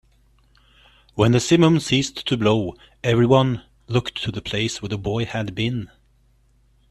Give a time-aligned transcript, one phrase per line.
[1.13, 5.53] When the simum ceased to blow, everyone looked to the place where the boy had
[5.53, 5.91] been.